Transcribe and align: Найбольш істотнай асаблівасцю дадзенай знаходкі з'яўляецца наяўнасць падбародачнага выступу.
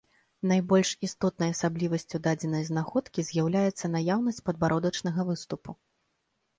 Найбольш 0.51 0.89
істотнай 1.07 1.53
асаблівасцю 1.57 2.21
дадзенай 2.29 2.67
знаходкі 2.71 3.29
з'яўляецца 3.31 3.93
наяўнасць 3.95 4.45
падбародачнага 4.51 5.21
выступу. 5.33 5.71